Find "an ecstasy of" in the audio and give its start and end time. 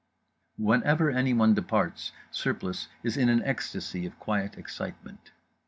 3.29-4.17